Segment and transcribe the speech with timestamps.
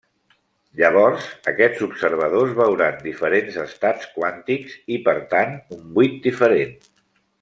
[0.79, 6.75] Llavors, aquests observadors veuran diferents estats quàntics i, per tant, un buit diferent.